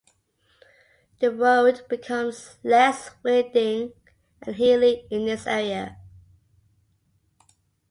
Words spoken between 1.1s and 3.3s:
The road becomes less